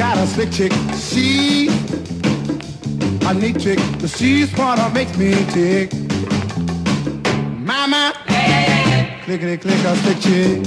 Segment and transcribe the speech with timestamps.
[0.00, 0.72] got a slick chick.
[0.96, 1.68] She
[3.26, 3.78] a neat chick.
[3.98, 5.92] The she's what makes me tick.
[7.58, 8.14] Mama,
[9.24, 10.62] clickety click a slick chick.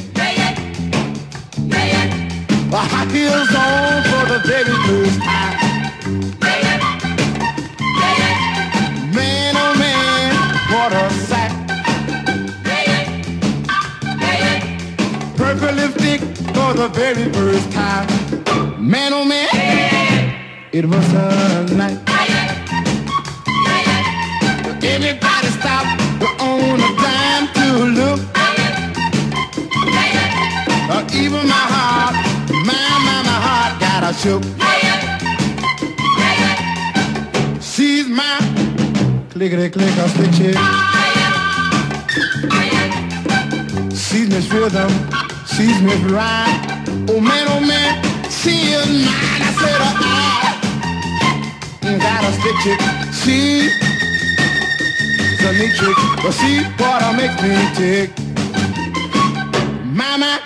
[2.69, 5.18] The high heels on for the baby blues.
[5.19, 5.62] Man,
[15.83, 16.21] lipstick
[16.55, 18.07] for the very first time.
[18.79, 19.47] Man, oh man,
[20.71, 22.00] it was a night.
[24.83, 25.86] Everybody stop
[26.39, 27.68] on a dime to
[28.00, 28.19] look.
[30.93, 32.16] Uh, even my heart,
[32.67, 34.44] my, my, my heart got a shook.
[37.61, 38.38] She's my
[39.31, 40.58] clickety click a stick chick.
[43.92, 44.92] She's Miss Rhythm,
[45.56, 47.08] she's Miss Rhyme.
[47.09, 49.42] Oh man, oh man, she is mine.
[49.48, 49.94] I said, uh,
[51.84, 52.80] I got a stick chick.
[53.22, 53.38] She
[55.45, 58.10] a neat trick, but she what makes me tick.
[59.86, 60.40] Mama,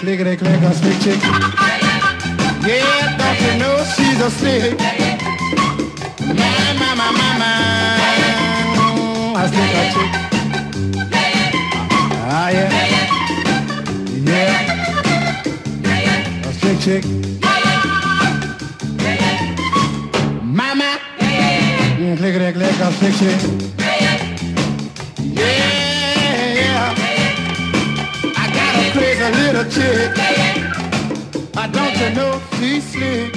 [0.00, 1.20] clickety click a stick chick.
[2.66, 4.78] Yeah, don't you know she's a stick?
[6.20, 7.52] My, my, my, my, my,
[9.36, 10.10] a stick a chick.
[12.26, 13.03] Ah, yeah.
[16.84, 17.04] Chick.
[20.42, 20.98] Mama,
[22.16, 23.40] clickety click a stick chick.
[25.18, 26.94] Yeah, yeah.
[28.36, 30.12] I got a little chick.
[31.56, 33.32] I don't you know she's slick.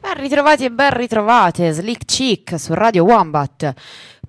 [0.00, 3.74] Ben ritrovati e ben ritrovate, Slick Chick su Radio Wombat,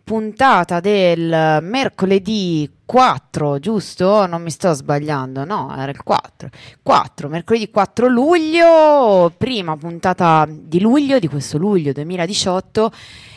[0.03, 4.25] puntata del mercoledì 4, giusto?
[4.25, 6.49] Non mi sto sbagliando, no, era il 4.
[6.81, 12.91] 4, mercoledì 4 luglio, prima puntata di luglio, di questo luglio 2018.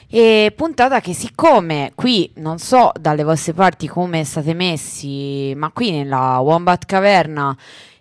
[0.08, 5.90] E puntata che siccome qui non so dalle vostre parti come state messi, ma qui
[5.90, 7.56] nella Wombat Caverna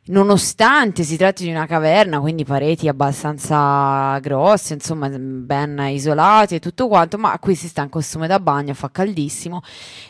[0.07, 6.87] Nonostante si tratti di una caverna, quindi pareti abbastanza grosse, insomma, ben isolate e tutto
[6.87, 9.63] quanto, ma qui si sta in costume da bagno, fa caldissimo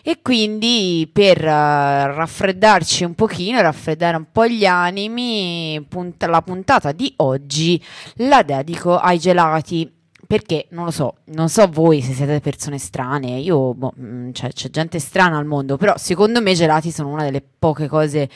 [0.04, 6.92] e quindi per eh, raffreddarci un pochino, raffreddare un po' gli animi, punt- la puntata
[6.92, 7.82] di oggi
[8.16, 9.90] la dedico ai gelati.
[10.28, 14.52] Perché non lo so, non so voi se siete persone strane, io, boh, mm, cioè,
[14.52, 18.28] c'è gente strana al mondo, però secondo me i gelati sono una delle poche cose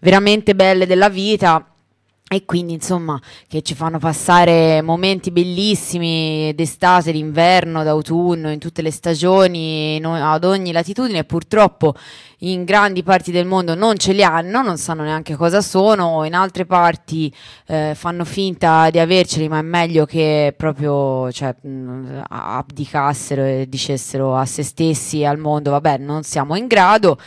[0.00, 1.64] veramente belle della vita.
[2.30, 8.90] E quindi insomma che ci fanno passare momenti bellissimi d'estate, d'inverno, d'autunno, in tutte le
[8.90, 11.94] stagioni, ad ogni latitudine, purtroppo
[12.40, 16.34] in grandi parti del mondo non ce li hanno, non sanno neanche cosa sono, in
[16.34, 17.34] altre parti
[17.66, 24.36] eh, fanno finta di averceli, ma è meglio che proprio cioè, mh, abdicassero e dicessero
[24.36, 27.18] a se stessi e al mondo, vabbè, non siamo in grado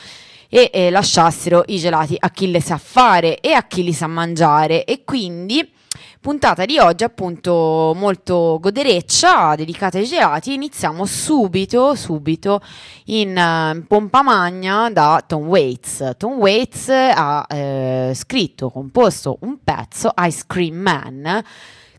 [0.53, 4.07] e eh, lasciassero i gelati a chi le sa fare e a chi li sa
[4.07, 4.83] mangiare.
[4.83, 5.71] E quindi
[6.19, 12.61] puntata di oggi appunto molto godereccia dedicata ai gelati iniziamo subito subito
[13.05, 16.15] in eh, pompa magna da Tom Waits.
[16.17, 21.43] Tom Waits ha eh, scritto composto un pezzo Ice Cream Man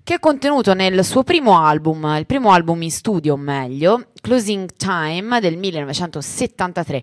[0.04, 5.38] che è contenuto nel suo primo album, il primo album in studio, meglio, Closing Time
[5.38, 7.02] del 1973.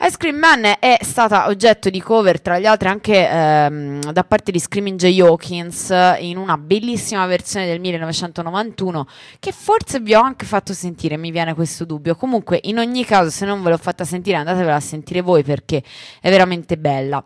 [0.00, 4.50] Ice Cream Man è stata oggetto di cover, tra gli altri, anche ehm, da parte
[4.50, 9.06] di Screaming Jay Hawkins in una bellissima versione del 1991
[9.38, 12.16] che forse vi ho anche fatto sentire, mi viene questo dubbio.
[12.16, 15.84] Comunque, in ogni caso, se non ve l'ho fatta sentire, andatevela a sentire voi perché
[16.20, 17.24] è veramente bella.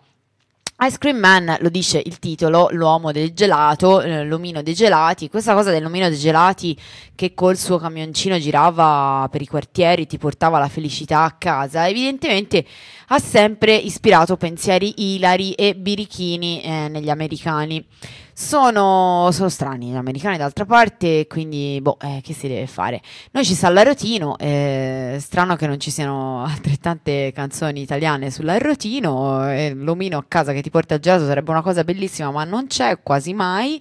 [0.81, 5.29] Ice Cream Man lo dice il titolo, l'uomo del gelato, eh, l'omino dei gelati.
[5.29, 6.77] Questa cosa dell'omino dei gelati
[7.15, 12.67] che col suo camioncino girava per i quartieri, ti portava la felicità a casa, evidentemente
[13.09, 17.87] ha sempre ispirato pensieri ilari e birichini eh, negli americani.
[18.37, 23.01] Sono, sono strani gli americani d'altra parte, quindi boh, eh, che si deve fare?
[23.31, 29.73] Noi ci sta l'arrotino, eh, strano che non ci siano altrettante canzoni italiane sull'arrotino, eh,
[29.75, 32.99] l'omino a casa che ti porta il gelato sarebbe una cosa bellissima, ma non c'è
[33.05, 33.81] quasi mai.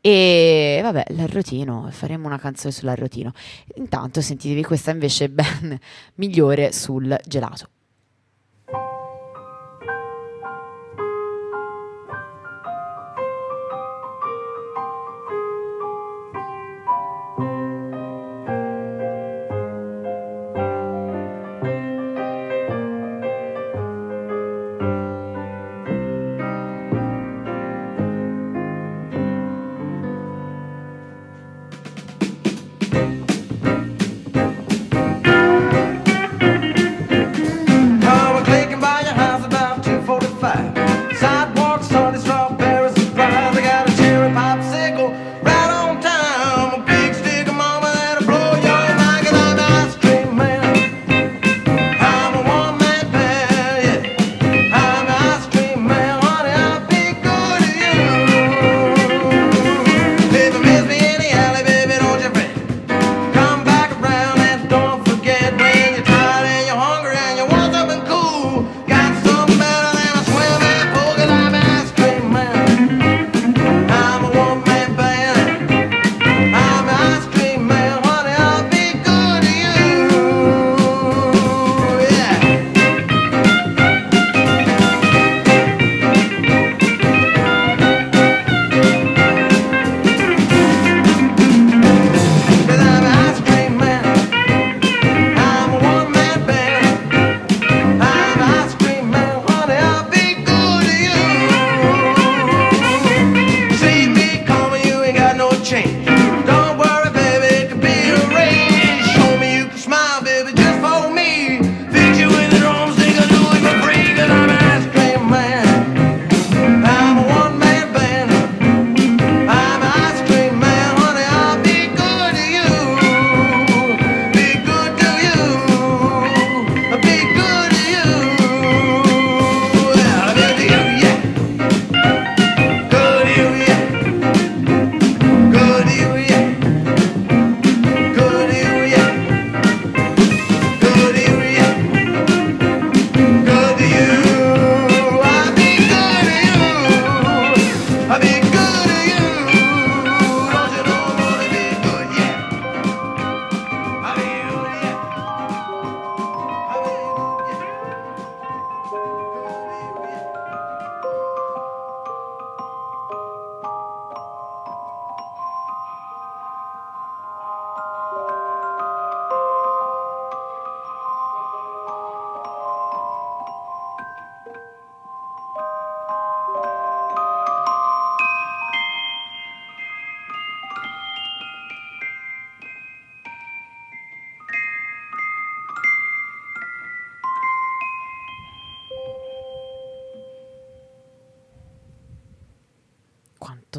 [0.00, 3.32] E vabbè, l'arrotino, faremo una canzone sull'arrotino.
[3.74, 5.78] Intanto sentitevi questa invece ben
[6.16, 7.68] migliore sul gelato.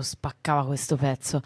[0.03, 1.41] Spaccava questo pezzo.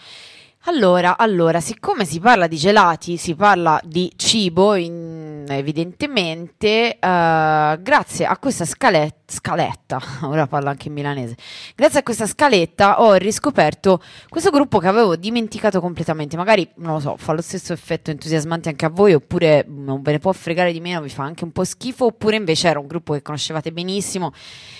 [0.69, 8.25] Allora, allora, siccome si parla di gelati, si parla di cibo, in, evidentemente, uh, grazie
[8.25, 11.36] a questa scaletta, scaletta, ora parlo anche in milanese,
[11.76, 17.00] grazie a questa scaletta ho riscoperto questo gruppo che avevo dimenticato completamente, magari, non lo
[17.00, 20.72] so, fa lo stesso effetto entusiasmante anche a voi, oppure non ve ne può fregare
[20.72, 23.74] di meno, vi fa anche un po' schifo, oppure invece era un gruppo che conoscevate
[23.74, 24.32] benissimo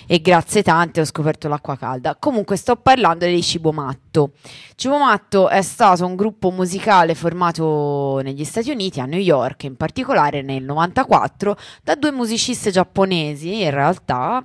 [0.08, 2.16] e grazie tante ho scoperto l'acqua calda.
[2.16, 4.32] Comunque sto parlando dei Cibo Matto.
[4.76, 9.76] Cibo Matto è stato un gruppo musicale formato negli Stati Uniti, a New York in
[9.76, 14.37] particolare nel 94, da due musicisti giapponesi, in realtà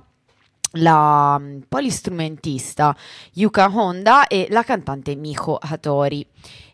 [0.73, 2.95] la mm, polistrumentista
[3.33, 6.25] Yuka Honda e la cantante Miko Hattori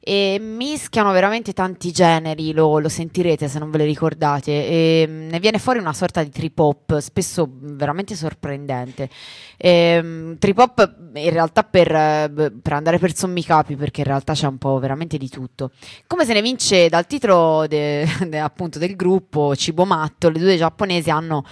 [0.01, 5.27] e mischiano veramente tanti generi, lo, lo, sentirete se non ve le ricordate, e mm,
[5.29, 9.09] ne viene fuori una sorta di trip hop, spesso veramente sorprendente.
[9.57, 14.47] E, trip hop in realtà per, per, andare per sommi capi, perché in realtà c'è
[14.47, 15.71] un po' veramente di tutto.
[16.07, 20.57] Come se ne vince dal titolo de, de, appunto del gruppo Cibo Matto, le due
[20.57, 21.43] giapponesi hanno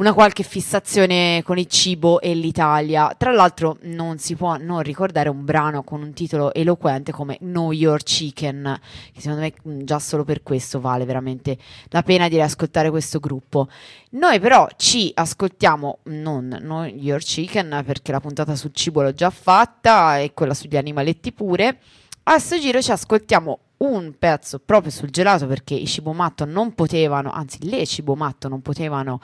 [0.00, 3.14] una qualche fissazione con il cibo e l'Italia.
[3.18, 7.70] Tra l'altro non si può non ricordare un brano con un titolo eloquente come Know
[7.70, 8.80] Your Chicken,
[9.12, 13.68] che secondo me già solo per questo vale veramente la pena di riascoltare questo gruppo.
[14.12, 19.28] Noi però ci ascoltiamo non Know Your Chicken perché la puntata sul cibo l'ho già
[19.28, 21.78] fatta e quella sugli animaletti pure.
[22.22, 27.30] A questo giro ci ascoltiamo un pezzo proprio sul gelato perché i Cibomatto non potevano,
[27.30, 29.20] anzi le Cibomatto non potevano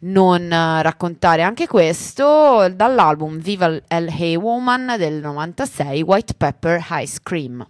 [0.00, 3.80] non uh, raccontare anche questo dall'album Viva L.
[3.88, 7.66] Hey Woman del 96 White Pepper Ice Cream.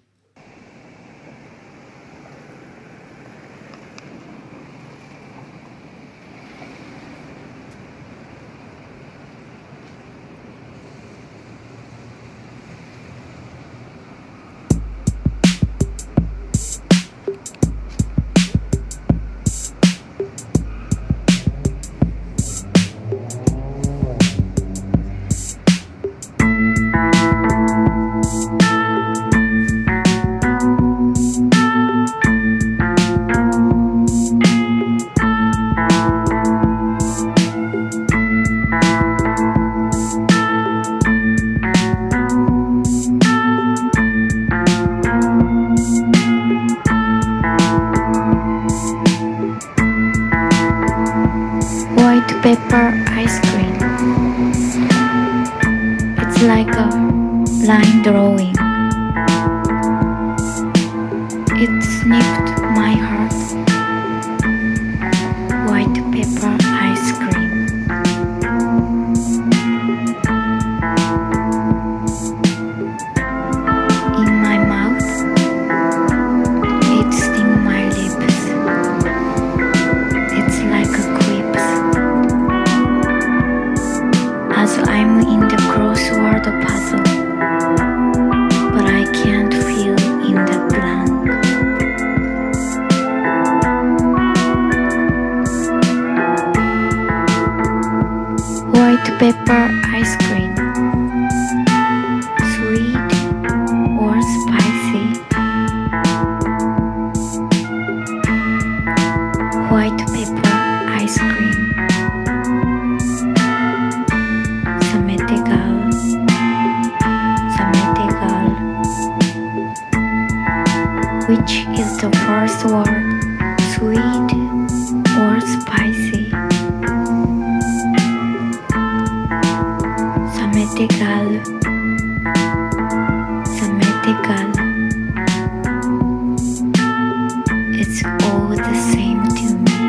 [137.81, 139.81] It's all the same to me.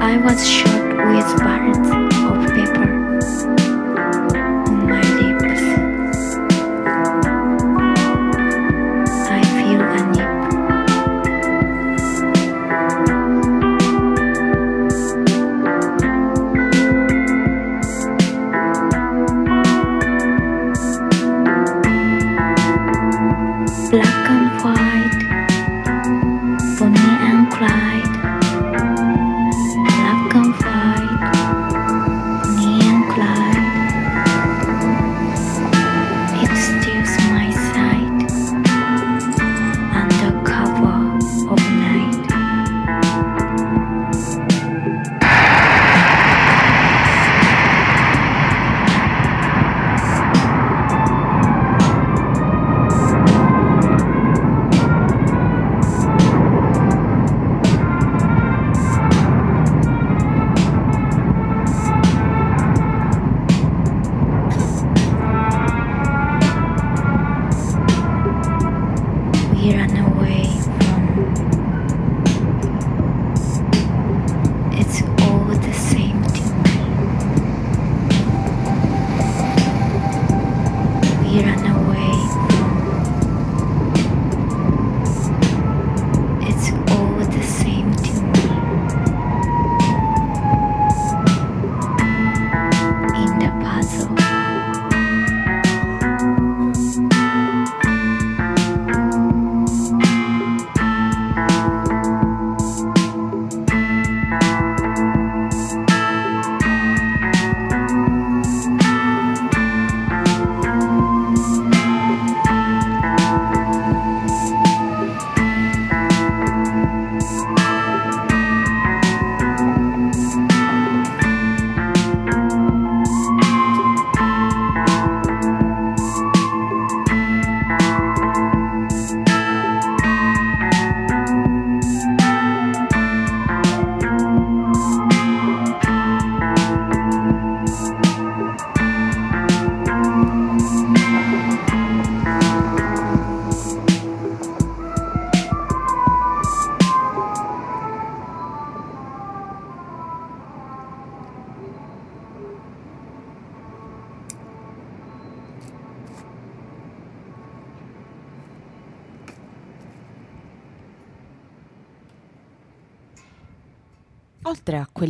[0.00, 0.82] I was shot
[1.12, 1.61] with bar.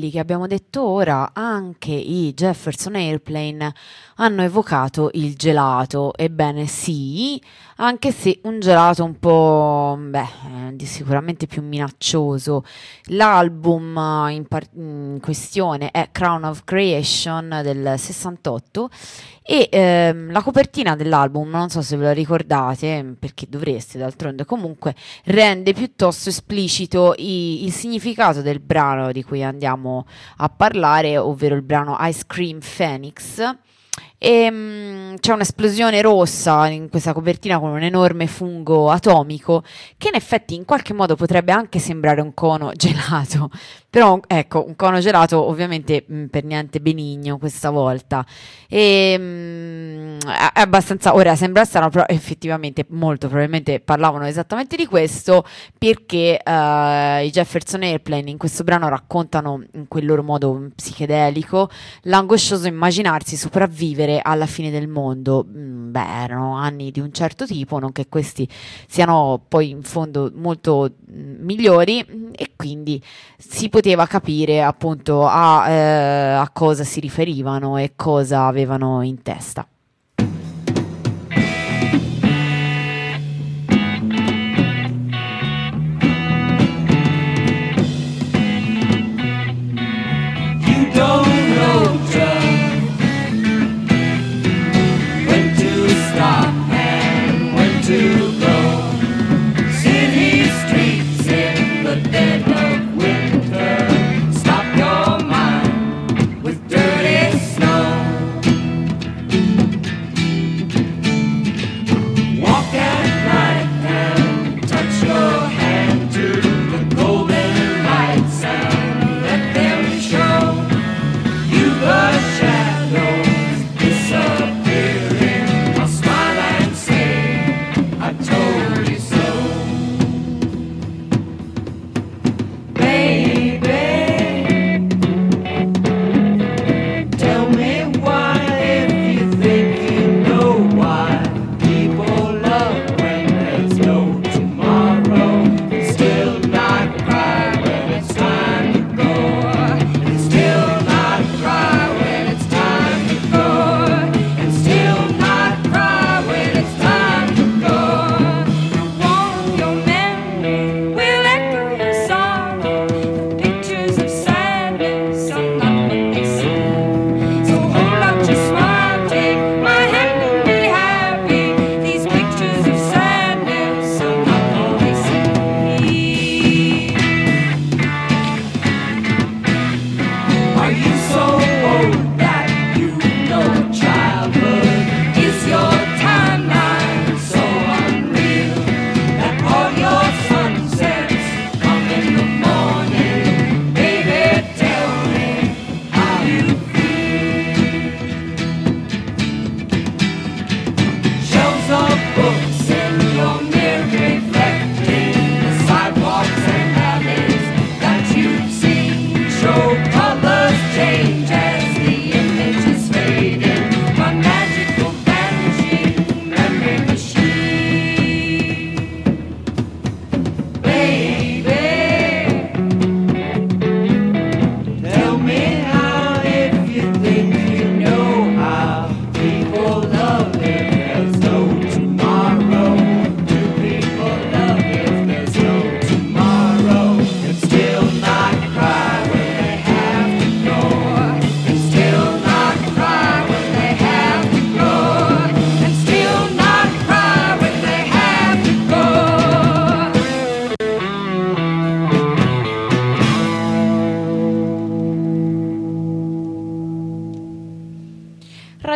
[0.02, 3.72] Quelli che abbiamo detto ora, anche i Jefferson Airplane
[4.16, 6.12] hanno evocato il gelato.
[6.16, 7.40] Ebbene sì,
[7.76, 12.64] anche se un gelato un po', beh, di sicuramente più minaccioso.
[13.10, 18.90] L'album in, par- in questione è Crown of Creation del 68
[19.42, 24.94] e ehm, la copertina dell'album, non so se ve la ricordate, perché dovreste d'altronde comunque,
[25.24, 30.06] rende piuttosto esplicito i- il significato del brano di cui andiamo
[30.36, 33.56] a parlare, ovvero il brano Ice Cream Phoenix.
[34.16, 39.64] E um, c'è un'esplosione rossa in questa copertina con un enorme fungo atomico
[39.98, 43.50] che in effetti in qualche modo potrebbe anche sembrare un cono gelato,
[43.92, 48.24] però ecco, un cono gelato ovviamente mh, per niente benigno questa volta.
[48.66, 55.44] E, mh, è abbastanza, ora sembra strano, però effettivamente molto probabilmente parlavano esattamente di questo
[55.76, 61.68] perché uh, i Jefferson Airplane in questo brano raccontano in quel loro modo psichedelico
[62.04, 67.78] l'angoscioso immaginarsi sopravvivere alla fine del mondo, mm, beh, erano anni di un certo tipo,
[67.78, 68.48] non che questi
[68.88, 73.02] siano poi in fondo molto mm, migliori mm, e quindi
[73.36, 79.66] si poteva capire appunto a, eh, a cosa si riferivano e cosa avevano in testa.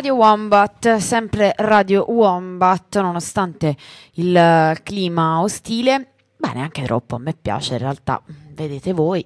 [0.04, 3.74] Wombat, sempre Radio Wombat, nonostante
[4.14, 6.10] il eh, clima ostile.
[6.36, 9.24] Beh, neanche troppo, a me piace in realtà, vedete voi.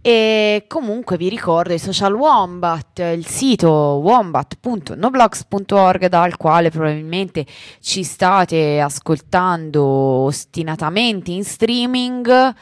[0.00, 7.44] E comunque vi ricordo i social Wombat, il sito wombat.noblogs.org dal quale probabilmente
[7.80, 12.54] ci state ascoltando ostinatamente in streaming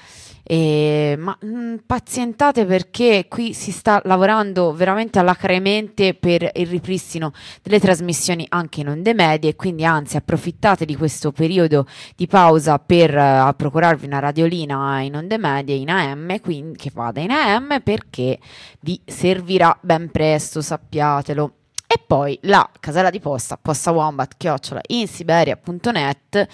[0.42, 7.32] E, ma mh, mm, pazientate perché qui si sta lavorando veramente alacremente per il ripristino
[7.62, 13.14] delle trasmissioni anche in onde medie, quindi anzi approfittate di questo periodo di pausa per
[13.14, 18.38] uh, procurarvi una radiolina in onde medie in AM, quindi che vada in AM perché
[18.80, 21.54] vi servirà ben presto, sappiatelo.
[21.92, 26.48] E poi la casella di posta, posta wombat, chiocciola, in siberia.net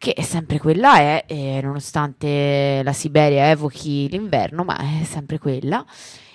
[0.00, 5.84] che è sempre quella è, eh, nonostante la Siberia evochi l'inverno, ma è sempre quella,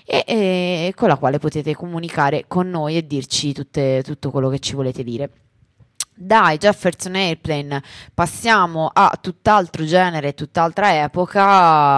[0.06, 4.60] e, e con la quale potete comunicare con noi e dirci tutte, tutto quello che
[4.60, 5.44] ci volete dire.
[6.17, 11.43] Dai Jefferson Airplane passiamo a tutt'altro genere, tutt'altra epoca,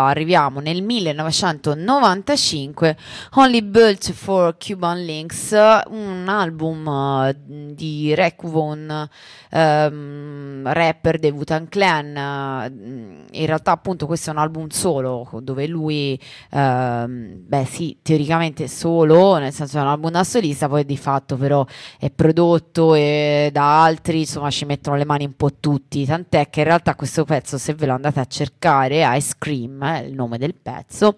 [0.05, 2.97] arriviamo nel 1995,
[3.35, 7.31] Only Built for Cuban Links, un album uh,
[7.75, 9.07] di Rec Von,
[9.51, 16.19] um, rapper dei Wu-Tang Clan, in realtà appunto questo è un album solo, dove lui,
[16.53, 21.37] uh, beh sì, teoricamente solo, nel senso è un album da solista, poi di fatto
[21.37, 21.63] però
[21.99, 26.49] è prodotto e da altri altri insomma ci mettono le mani un po' tutti, tant'è
[26.49, 30.13] che in realtà questo pezzo se ve lo andate a cercare, Ice Cream è il
[30.13, 31.15] nome del pezzo,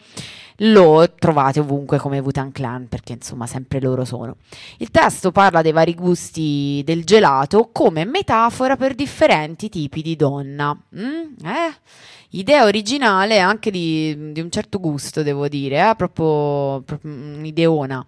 [0.57, 4.37] lo trovate ovunque come Wutan Clan perché insomma sempre loro sono.
[4.77, 10.75] Il testo parla dei vari gusti del gelato come metafora per differenti tipi di donna.
[10.95, 11.45] Mm?
[11.45, 11.75] Eh?
[12.31, 15.95] Idea originale anche di, di, un certo gusto, devo dire, eh?
[15.95, 18.05] proprio, proprio un'ideona.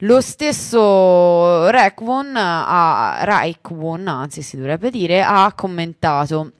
[0.00, 6.52] Lo stesso Raekwon, ha, Raekwon, anzi si dovrebbe dire, ha commentato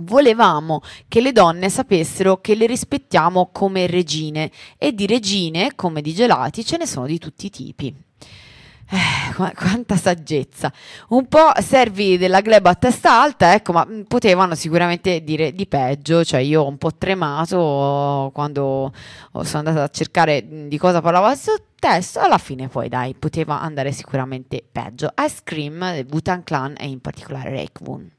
[0.00, 6.14] Volevamo che le donne sapessero che le rispettiamo come regine e di regine, come di
[6.14, 8.07] gelati, ce ne sono di tutti i tipi.
[8.90, 10.72] Eh, quanta saggezza.
[11.08, 16.24] Un po' servi della gleba a testa alta, ecco, ma potevano sicuramente dire di peggio.
[16.24, 18.92] Cioè, io ho un po' tremato quando
[19.42, 21.38] sono andata a cercare di cosa parlava il
[21.78, 22.20] testo.
[22.20, 25.12] Alla fine, poi, dai, poteva andare sicuramente peggio.
[25.22, 28.10] Ice Cream, Butan Clan e in particolare Rake Woon.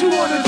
[0.00, 0.47] you wanna do?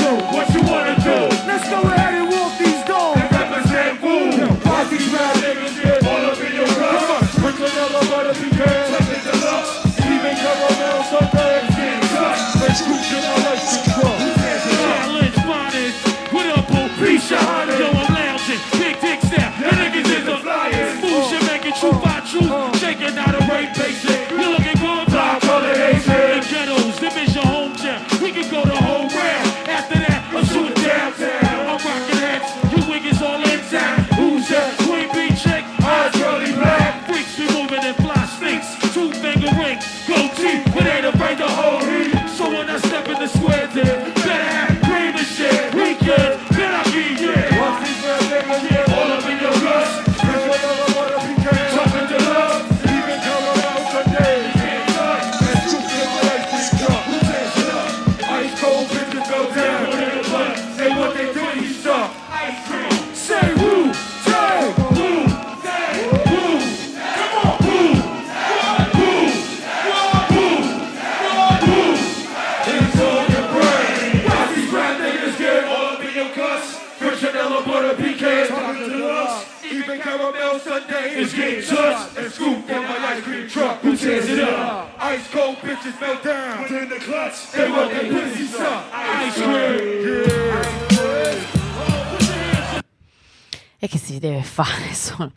[94.51, 94.93] Fare?
[94.93, 95.31] Sono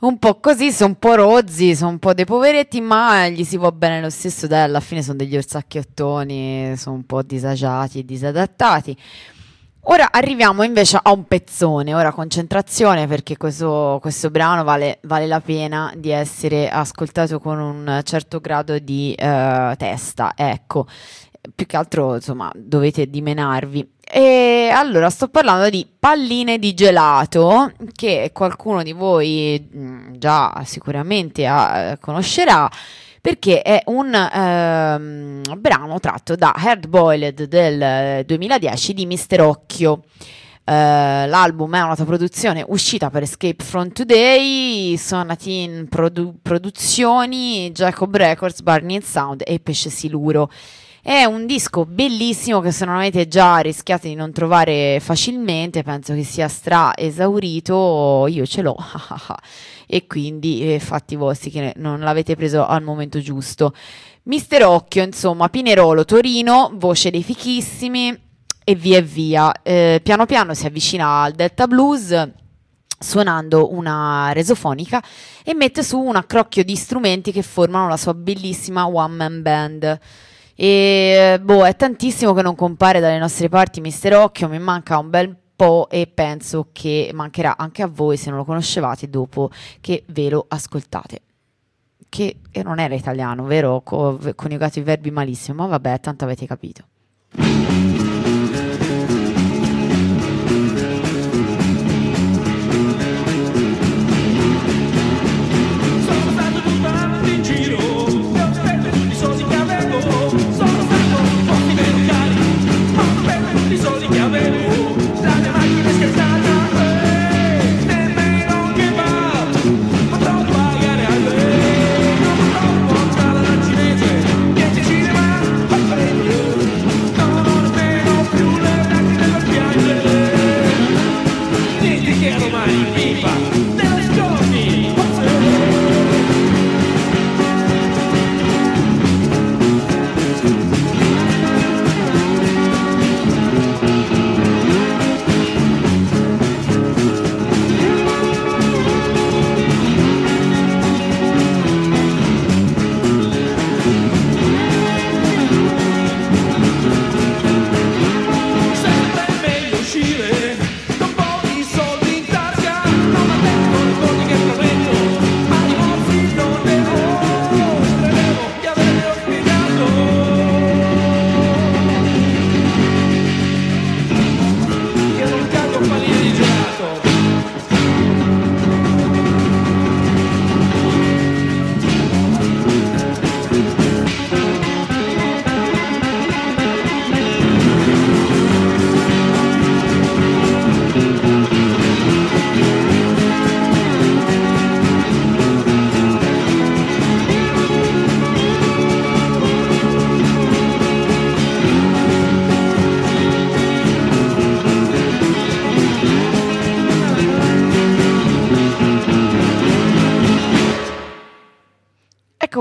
[0.00, 3.56] un po' così, sono un po' rozzi, sono un po' dei poveretti, ma gli si
[3.56, 8.96] va bene lo stesso, dai, alla fine sono degli orsacchiottoni, sono un po' disagiati disadattati.
[9.90, 15.40] Ora arriviamo invece a un pezzone, ora concentrazione perché questo, questo brano vale, vale, la
[15.40, 20.86] pena di essere ascoltato con un certo grado di uh, testa, ecco,
[21.54, 23.96] più che altro insomma dovete dimenarvi.
[24.10, 31.44] E allora sto parlando di palline di gelato che qualcuno di voi mh, già sicuramente
[31.44, 32.70] ha, eh, conoscerà
[33.20, 40.04] perché è un ehm, brano tratto da Hard Boiled del 2010 di Mister Occhio.
[40.64, 48.60] Uh, l'album è una produzione uscita per Escape from Today, Sonatin Produ- Produzioni, Jacob Records,
[48.60, 50.50] Barney Sound e Pesce Siluro.
[51.00, 56.12] È un disco bellissimo che se non avete già rischiate di non trovare facilmente, penso
[56.12, 58.76] che sia stra esaurito, io ce l'ho
[59.86, 63.72] e quindi eh, fatti vostri che non l'avete preso al momento giusto.
[64.24, 68.14] Mister Occhio, insomma, Pinerolo, Torino, voce dei fichissimi
[68.64, 69.62] e via e via.
[69.62, 72.28] Eh, piano piano si avvicina al Delta Blues
[73.00, 75.00] suonando una resofonica
[75.44, 80.00] e mette su un accrocchio di strumenti che formano la sua bellissima one man band.
[80.60, 85.08] E boh, è tantissimo che non compare dalle nostre parti Mister Occhio, mi manca un
[85.08, 90.02] bel po' e penso che mancherà anche a voi se non lo conoscevate dopo che
[90.08, 91.20] ve lo ascoltate.
[92.08, 93.82] Che non era italiano, vero?
[93.82, 96.82] Co- coniugato i verbi malissimo, ma vabbè, tanto avete capito.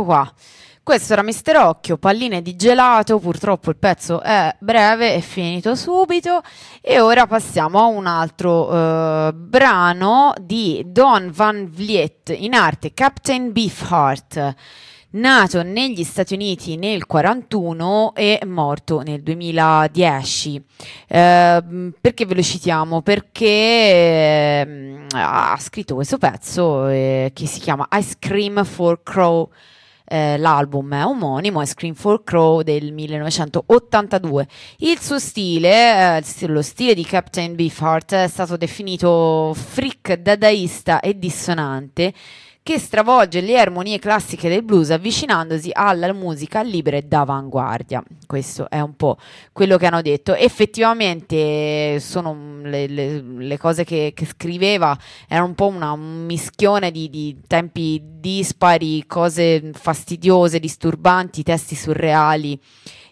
[0.03, 0.31] Qua.
[0.87, 6.41] Questo era Mister Occhio, palline di gelato, purtroppo il pezzo è breve, è finito subito
[6.79, 13.51] e ora passiamo a un altro uh, brano di Don Van Vliet, in arte Captain
[13.51, 14.55] Beefheart,
[15.09, 20.55] nato negli Stati Uniti nel 1941 e morto nel 2010.
[20.55, 20.63] Uh,
[21.99, 23.01] perché ve lo citiamo?
[23.01, 29.49] Perché uh, ha scritto questo pezzo eh, che si chiama Ice Cream for Crow
[30.07, 34.47] eh, l'album omonimo, è Scream for Crow del 1982.
[34.77, 41.17] Il suo stile, eh, lo stile di Captain Beefheart, è stato definito freak dadaista e
[41.17, 42.13] dissonante
[42.67, 48.03] che stravolge le armonie classiche del blues avvicinandosi alla musica libera e d'avanguardia.
[48.25, 49.15] Questo è un po'
[49.53, 50.35] quello che hanno detto.
[50.35, 54.97] Effettivamente sono le, le, le cose che, che, scriveva,
[55.29, 62.59] era un po' una, un mischione di, di, tempi dispari, cose fastidiose, disturbanti, testi surreali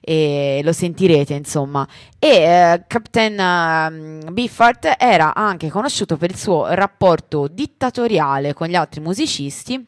[0.08, 1.88] e lo sentirete insomma.
[2.20, 8.76] E eh, Captain uh, Biffart era anche conosciuto per il suo rapporto dittatoriale con gli
[8.76, 9.84] altri musicisti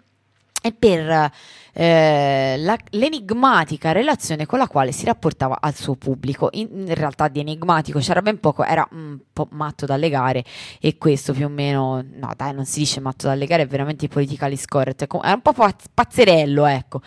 [0.59, 1.31] e per
[1.79, 6.49] eh, la, l'enigmatica relazione con la quale si rapportava al suo pubblico.
[6.53, 10.43] In, in, realtà di enigmatico c'era ben poco, era un po' matto dalle gare
[10.81, 14.07] e questo più o meno, no dai non si dice matto dalle gare, è veramente
[14.07, 15.53] politically scorrect, è un po'
[15.93, 17.01] pazzerello ecco.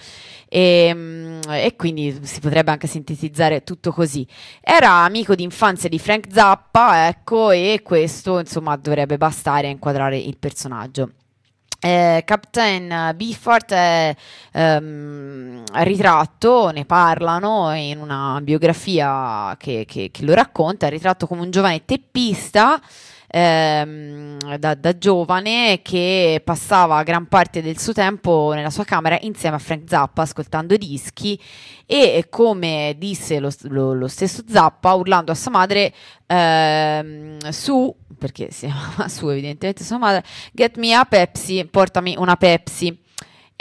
[0.48, 4.24] E, ehm, e, quindi si potrebbe anche sintetizzare tutto così.
[4.60, 10.16] Era amico di infanzia di Frank Zappa, ecco, e questo insomma dovrebbe bastare a inquadrare
[10.16, 11.10] il personaggio.
[11.82, 14.14] Eh, Captain Bifford è
[14.52, 21.40] ehm, ritratto, ne parlano in una biografia che, che, che lo racconta, è ritratto come
[21.40, 22.78] un giovane teppista
[23.30, 29.56] ehm, da, da, giovane che passava gran parte del suo tempo nella sua camera insieme
[29.56, 31.40] a Frank Zappa ascoltando dischi
[31.86, 35.94] e come disse lo, lo, lo stesso Zappa urlando a sua madre
[36.26, 42.36] ehm, su perché si chiamava su evidentemente sua madre get me a Pepsi portami una
[42.36, 43.08] Pepsi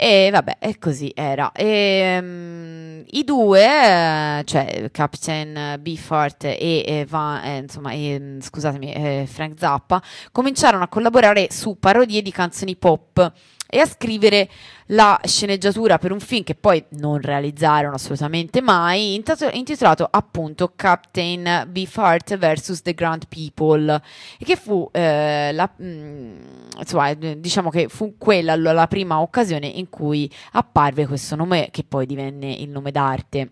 [0.02, 1.52] e vabbè, e così era.
[1.52, 8.40] E, um, I due, eh, cioè Captain Beefheart e, e, Van, eh, insomma, e mm,
[8.40, 13.32] scusatemi, eh, Frank Zappa, cominciarono a collaborare su parodie di canzoni pop
[13.70, 14.48] e a scrivere
[14.86, 19.14] la sceneggiatura per un film che poi non realizzarono assolutamente mai,
[19.52, 22.82] intitolato appunto Captain Beefheart vs.
[22.82, 24.02] The Grand People,
[24.38, 26.36] e che fu eh, la, mh, mm,
[26.78, 32.06] insomma, diciamo che fu quella la prima occasione in cui apparve questo nome che poi
[32.06, 33.50] divenne il nome d'arte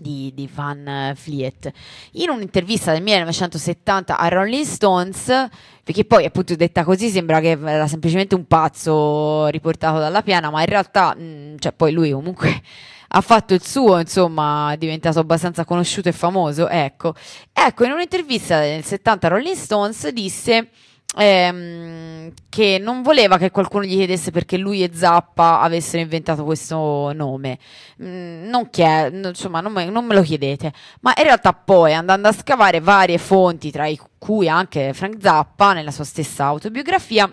[0.00, 1.70] di, di, Van Fleet.
[2.12, 5.48] In un'intervista del 1970 a Rolling Stones,
[5.84, 10.60] perché poi appunto detta così sembra che era semplicemente un pazzo riportato dalla piana, ma
[10.60, 12.62] in realtà, mh, mm, cioè poi lui comunque
[13.12, 17.14] ha fatto il suo, insomma, è diventato abbastanza conosciuto e famoso, ecco.
[17.52, 20.70] Ecco, in un'intervista del 70 a Rolling Stones disse
[21.16, 27.12] ehm, che non voleva che qualcuno gli chiedesse perché lui e Zappa avessero inventato questo
[27.12, 27.58] nome.
[28.02, 30.72] Mm, non, chied- insomma, non me, non me lo chiedete.
[31.00, 33.86] Ma in realtà poi andando a scavare varie fonti, tra
[34.18, 37.32] cui anche Frank Zappa nella sua stessa autobiografia,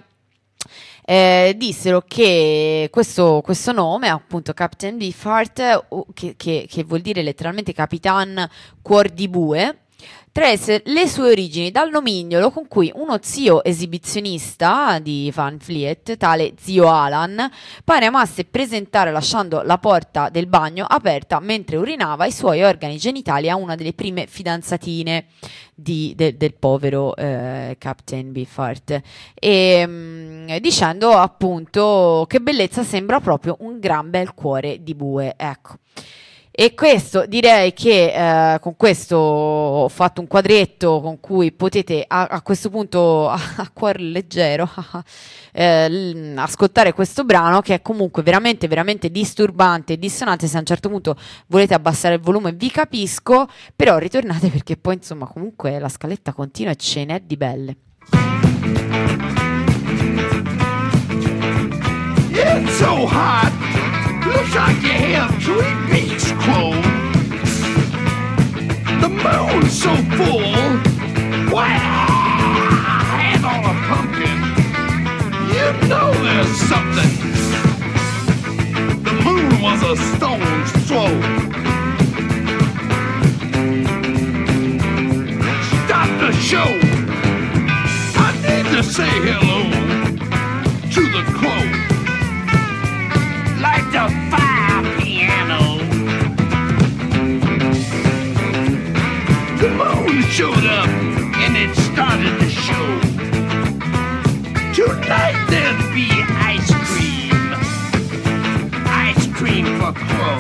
[1.10, 7.72] eh, dissero che questo, questo, nome, appunto Captain Beefheart, che, che, che vuol dire letteralmente
[7.74, 8.46] Capitan
[8.82, 9.87] Cuor di Bue,
[10.38, 16.54] traesse le sue origini dal nomignolo con cui uno zio esibizionista di Van Fleet, tale
[16.60, 22.62] zio Alan, ne amasse presentare lasciando la porta del bagno aperta mentre urinava i suoi
[22.62, 25.26] organi genitali a una delle prime fidanzatine
[25.74, 29.02] di, de, del povero eh, Captain Biffart.
[29.34, 35.34] E mh, mm, dicendo appunto che bellezza sembra proprio un gran bel cuore di bue
[35.36, 35.78] ecco
[36.60, 42.24] e questo direi che eh, con questo ho fatto un quadretto con cui potete a,
[42.26, 44.68] a questo punto a, a cuore leggero
[45.54, 50.48] eh, ascoltare questo brano che è comunque veramente veramente disturbante e dissonante.
[50.48, 51.16] Se a un certo punto
[51.46, 56.72] volete abbassare il volume vi capisco però ritornate perché poi insomma comunque la scaletta continua
[56.72, 57.76] e ce n'è di belle.
[62.32, 63.47] It's so hot
[64.28, 66.84] Looks like you have three beaks closed.
[69.02, 70.52] The moon's so full.
[71.54, 71.70] Why,
[73.16, 74.40] hand on a pumpkin.
[75.56, 77.14] You know there's something.
[79.04, 81.14] The moon was a stone's throw.
[85.86, 86.70] Stop the show.
[88.20, 89.87] I need to say hello
[100.38, 102.88] showed up and it started the show.
[104.72, 107.34] Tonight there'll be ice cream.
[108.86, 110.40] Ice cream for Crow.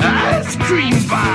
[0.00, 1.31] Ice cream by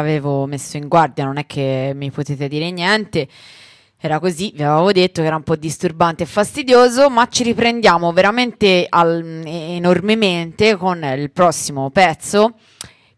[0.00, 3.28] avevo messo in guardia, non è che mi potete dire niente.
[4.02, 8.12] Era così, vi avevo detto che era un po' disturbante e fastidioso, ma ci riprendiamo
[8.12, 12.54] veramente al- enormemente con il prossimo pezzo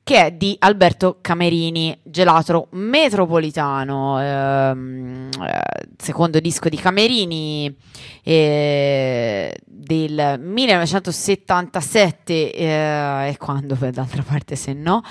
[0.05, 5.61] che è di Alberto Camerini, gelato metropolitano, ehm, eh,
[5.97, 7.73] secondo disco di Camerini
[8.25, 15.03] eh, del 1977 eh, e quando d'altra parte se no,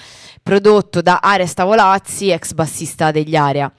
[0.43, 3.71] prodotto da Ares Tavolazzi, ex bassista degli Aria.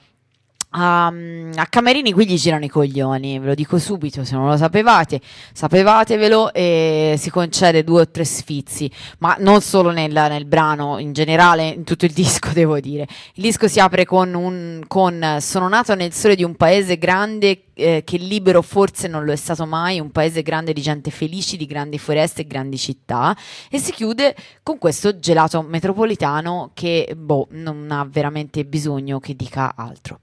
[0.75, 4.57] Um, a Camerini qui gli girano i coglioni, ve lo dico subito, se non lo
[4.57, 5.21] sapevate,
[5.53, 11.13] sapevatevelo e si concede due o tre sfizi, ma non solo nel, nel brano, in
[11.13, 13.07] generale, in tutto il disco devo dire.
[13.35, 17.65] Il disco si apre con, un, con Sono nato nel sole di un paese grande
[17.75, 21.55] eh, che libero forse non lo è stato mai, un paese grande di gente felice,
[21.55, 23.37] di grandi foreste e grandi città,
[23.69, 29.75] e si chiude con questo gelato metropolitano che boh, non ha veramente bisogno che dica
[29.75, 30.19] altro.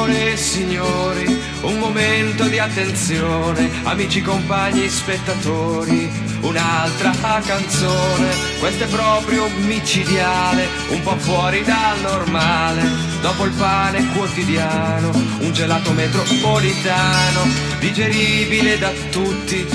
[0.00, 7.12] Signore e signori, un momento di attenzione, amici, compagni, spettatori, un'altra
[7.44, 12.82] canzone, questo è proprio micidiale, un po' fuori dal normale,
[13.20, 17.42] dopo il pane quotidiano, un gelato metropolitano,
[17.78, 19.66] digeribile da tutti,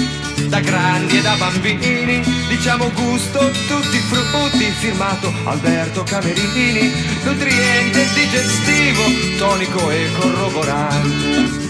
[0.56, 6.92] da grandi e da bambini, diciamo gusto tutti frutti, firmato Alberto Camerini,
[7.26, 9.04] nutriente digestivo,
[9.38, 11.65] tonico e corroborante.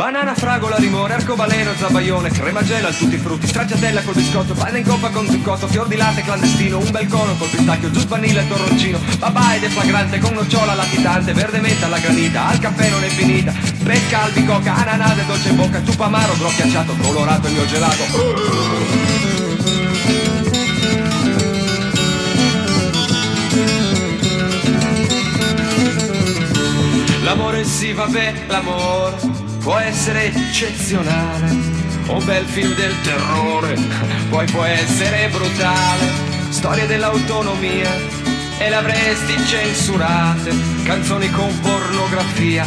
[0.00, 4.84] Banana, fragola, limone, arcobaleno, zabaione, crema gela, tutti i frutti, stracciatella col biscotto, panna in
[4.86, 8.48] coppa con zucotto, fior di latte clandestino, un bel cono col pistacchio, giù vanilla e
[8.48, 13.04] torroncino, babà ed è flagrante con nocciola latitante, verde menta alla granita, al caffè non
[13.04, 13.52] è finita,
[13.84, 18.04] pesca, albicocca, ananase, dolce bocca, ciupa amaro, gro ghiacciato, colorato il mio gelato.
[27.22, 29.29] L'amore sì vabbè, l'amore
[29.60, 31.50] può essere eccezionale,
[32.06, 33.76] un bel film del terrore,
[34.30, 36.08] poi può essere brutale,
[36.48, 37.88] storia dell'autonomia
[38.58, 40.52] e l'avresti censurate,
[40.84, 42.64] canzoni con pornografia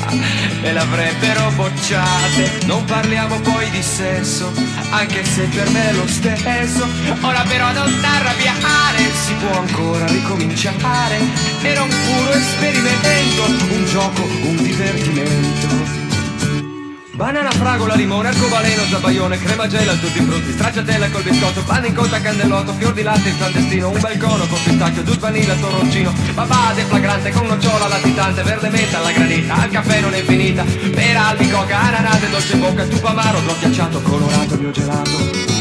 [0.61, 4.51] e l'avrebbero bocciate, non parliamo poi di sesso,
[4.91, 6.87] anche se per me è lo stesso,
[7.21, 11.19] ora però non t'arrabbiare, si può ancora ricominciare,
[11.61, 15.72] era un puro esperimento, un gioco, un divertimento.
[17.15, 22.19] Banana, fragola, limone, arcobaleno, zabaione, crema gela, tutti frutti, stracciatella col biscotto, panna in cotta,
[22.19, 26.71] cannellotto, fior di latte in clandestino, un bel cono con pistacchio, giù vanilla, torroncino, babà
[26.73, 31.79] deflagrante con nocciola latitante, verde menta alla granita, al caffè non è finita, pera, albicocca,
[31.79, 35.51] ananase, dolce bocca, tubo amaro, gro ghiacciato, colorato il mio gelato.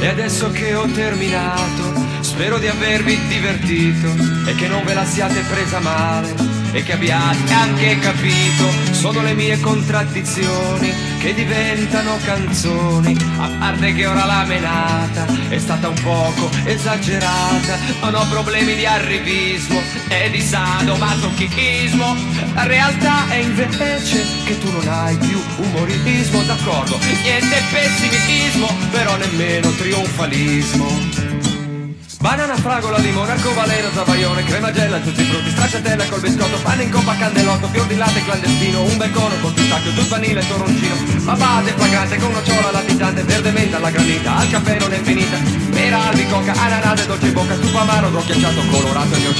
[0.00, 1.95] E adesso che ho terminato,
[2.36, 4.14] spero di avervi divertito
[4.46, 6.34] e che non ve la siate presa male.
[6.72, 13.16] e che abbiate anche capito sono le mie contraddizioni che diventano canzoni.
[13.38, 18.84] A parte che ora la menata è stata un poco esagerata non ho problemi di
[18.84, 22.14] arrivismo e di sadomasochismo.
[22.52, 26.98] La realtà è invece che tu non hai più umorismo d'accordo?
[27.22, 31.55] Niente pessimismo però nemmeno trionfalismo
[32.26, 37.14] Banana, fragola, limone, arcobaleno, zabaione, crema gela, tutti frutti, stracciatella col biscotto, pane in coppa,
[37.14, 42.16] candelotto, fior di latte clandestino, un beccone col pistacchio, sul vanille e toroncino, babate flagrante
[42.16, 45.38] con nocciola latitante, verde menta alla granita, al caffè non è finita,
[45.70, 49.34] mera, albicocca, ananase, dolce bocca, stufa amaro, ghiacciato, colorato e mio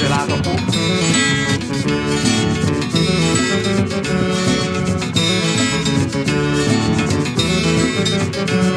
[8.49, 8.76] I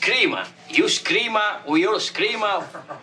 [0.00, 0.34] scream.
[0.70, 1.36] You scream,
[1.68, 2.42] we all scream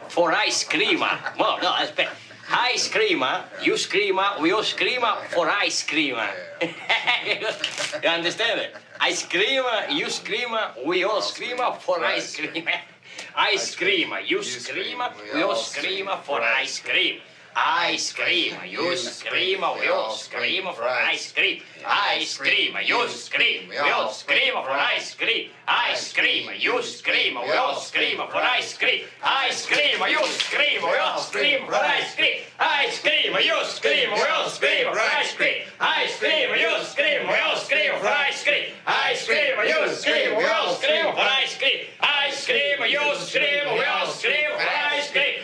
[0.10, 1.00] for ice cream.
[1.38, 2.10] No, no, aspetta.
[2.50, 3.24] I scream,
[3.62, 6.16] you scream, we all scream for ice cream.
[8.04, 8.76] you understand it?
[9.00, 12.68] I scream, you scream, we all scream for ice cream.
[13.36, 15.00] I scream, you scream,
[15.36, 17.20] we all scream for ice cream.
[17.60, 21.62] I scream, you scream, we all scream for ice cream.
[21.88, 25.50] I scream, you scream, we all scream for ice cream.
[25.68, 29.06] I scream, you scream, we all scream for ice cream.
[29.24, 32.44] I scream, you scream, we all scream for ice cream.
[32.60, 35.64] I scream, you scream, we all scream for ice cream.
[35.80, 38.70] I scream, you scream, we all scream for ice cream.
[38.86, 41.88] I scream, you scream, we all scream for ice cream.
[42.02, 44.62] I scream, you scream, we all scream for
[44.94, 45.37] ice cream.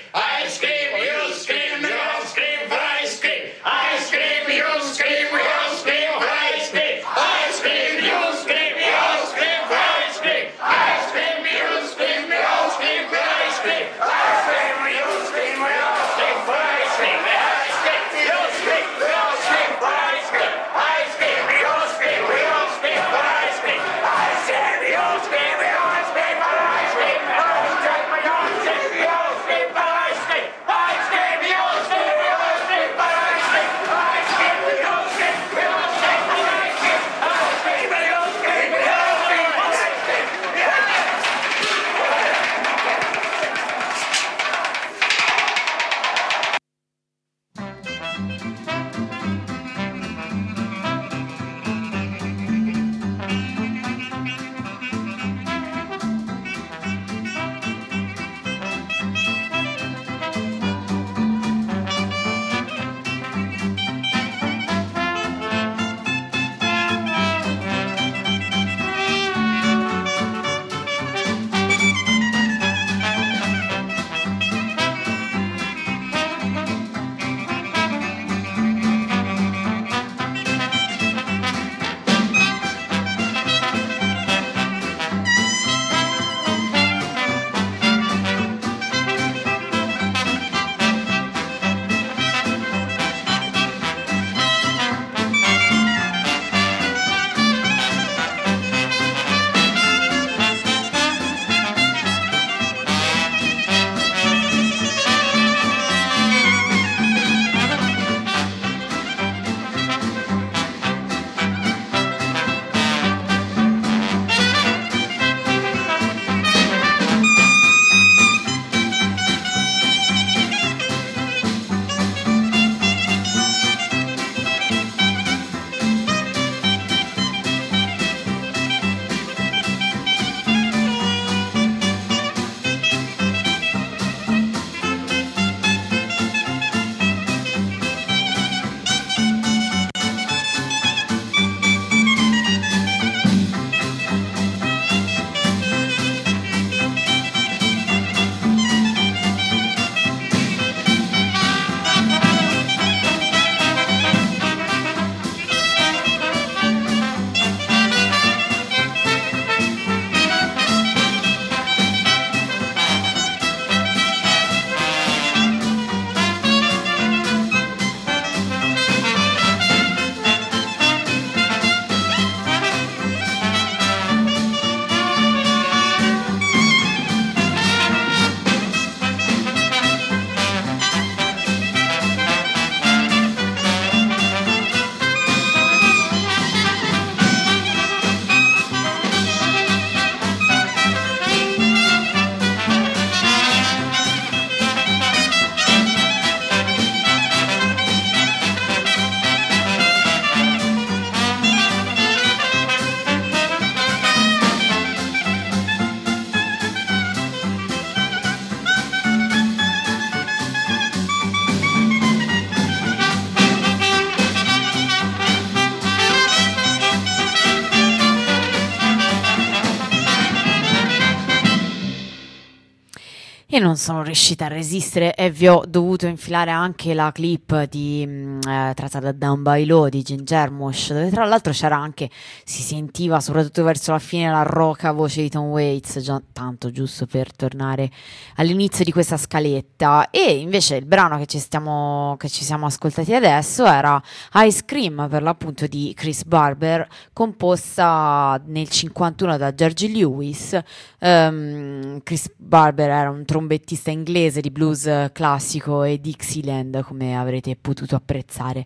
[223.74, 228.48] Non sono riuscita a resistere e vi ho dovuto infilare anche la clip di, mh,
[228.48, 232.08] eh, tratta da Down by Law di Ginger Mosh, dove tra l'altro c'era anche,
[232.44, 237.08] si sentiva soprattutto verso la fine la roca voce di Tom Waits, già tanto giusto
[237.08, 237.90] per tornare
[238.36, 240.12] all'inizio di questa scaletta.
[240.12, 244.00] E invece il brano che ci, stiamo, che ci siamo ascoltati adesso era
[244.36, 250.60] Ice Cream per l'appunto di Chris Barber, composta nel 51 da George Lewis.
[251.00, 257.96] Um, Chris Barber era un trombettista inglese di blues classico e Dixieland, come avrete potuto
[257.96, 258.66] apprezzare.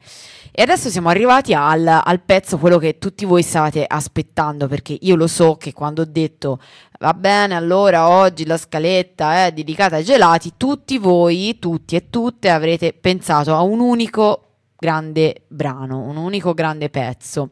[0.52, 5.16] E adesso siamo arrivati al, al pezzo, quello che tutti voi stavate aspettando, perché io
[5.16, 6.60] lo so che quando ho detto
[7.00, 12.50] va bene, allora oggi la scaletta è dedicata ai gelati, tutti voi, tutti e tutte
[12.50, 14.42] avrete pensato a un unico
[14.78, 17.52] grande brano, un unico grande pezzo.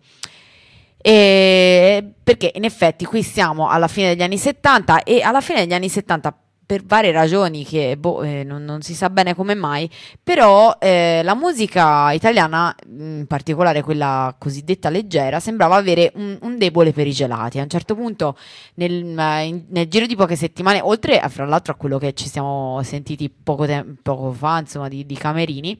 [1.07, 5.73] E perché in effetti qui siamo alla fine degli anni 70 e alla fine degli
[5.73, 9.89] anni 70 per varie ragioni che boh, eh, non, non, si sa bene come mai,
[10.21, 16.91] però eh, la musica italiana, in particolare quella cosiddetta leggera, sembrava avere un, un debole
[16.91, 17.59] per i gelati.
[17.59, 18.37] A un certo punto,
[18.75, 22.27] nel, in, nel, giro di poche settimane, oltre a, fra l'altro a quello che ci
[22.27, 25.79] siamo sentiti poco, te- poco fa, insomma, di, di Camerini,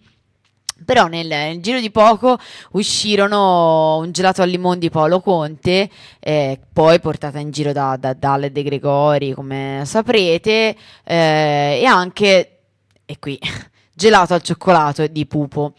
[0.83, 2.37] però nel, nel, giro di poco
[2.71, 8.13] uscirono un gelato al limone di Paolo Conte, eh, poi portata in giro da, da
[8.13, 12.59] Dalle De Gregori, come saprete, eh, e anche,
[13.05, 13.39] e qui,
[13.93, 15.73] gelato al cioccolato di Pupo.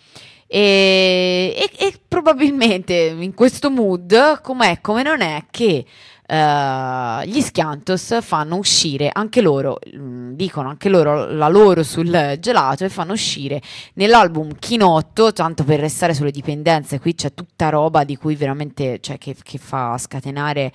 [0.48, 5.84] E, e, e probabilmente in questo mood, com'è come non è, che
[6.28, 12.88] gli Schiantos fanno uscire anche loro, mm, dicono anche loro la loro sul gelato e
[12.88, 13.62] fanno uscire
[13.94, 19.18] nell'album Chinotto, tanto per restare sulle dipendenze, qui c'è tutta roba di cui veramente, cioè
[19.18, 20.72] che, che fa scatenare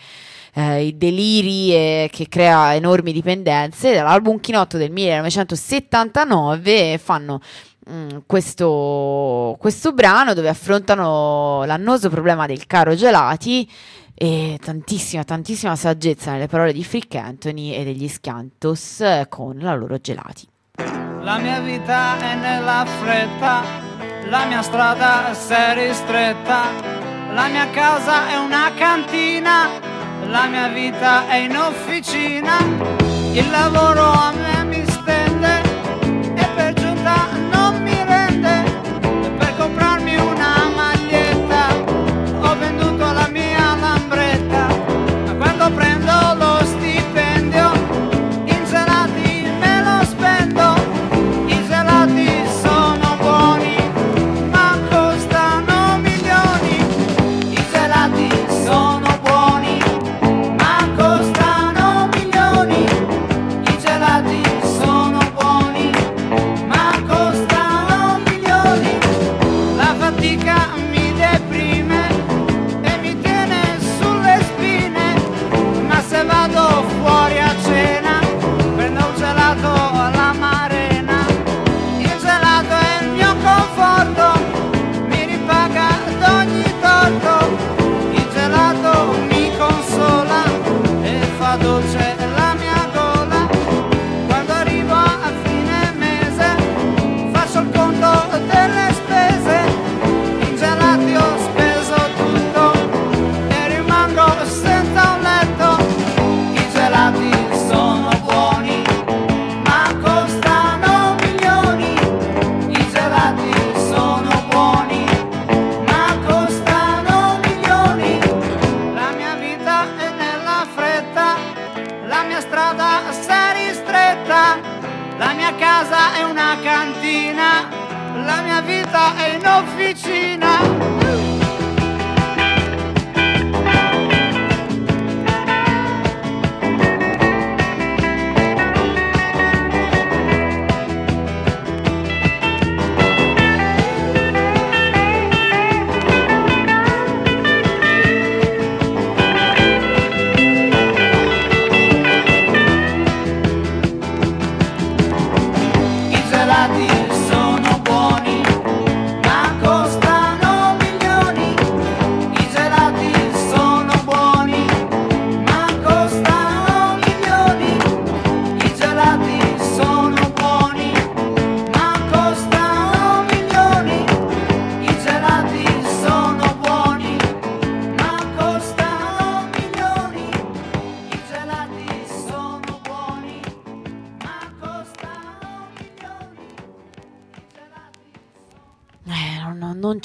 [0.53, 7.41] eh, i deliri e che crea enormi dipendenze, dall'album Chinotto del 1979 fanno
[7.89, 13.69] mm, questo, questo brano dove affrontano l'annoso problema del caro gelati
[14.13, 19.73] e tantissima, tantissima saggezza nelle parole di Frick Anthony e degli Scantos eh, con la
[19.73, 20.47] loro gelati.
[21.21, 23.63] La mia vita è nella fretta,
[24.29, 26.65] la mia strada è ristretta,
[27.33, 29.69] la mia casa è una cantina,
[30.27, 32.57] la mia vita è in officina,
[33.31, 35.61] il lavoro a me mi stende
[36.35, 37.40] e per giunta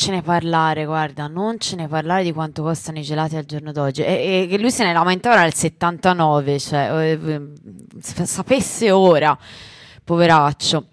[0.07, 3.73] ce ne parlare, guarda, non ce ne parlare di quanto costano i gelati al giorno
[3.73, 4.03] d'oggi.
[4.03, 7.41] E, che lui se ne lamentava nel 79, cioè, eh,
[8.25, 9.37] sapesse ora,
[10.05, 10.87] poveraccio.